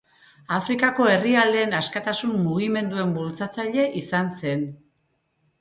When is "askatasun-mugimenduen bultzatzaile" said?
1.81-3.87